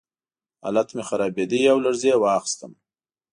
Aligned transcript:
حالت 0.63 0.89
مې 0.95 1.03
خرابېده 1.09 1.59
او 1.71 1.77
لړزې 1.85 2.13
واخیستم 2.17 2.73